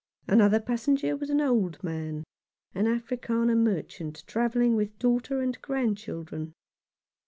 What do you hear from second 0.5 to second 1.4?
passenger was an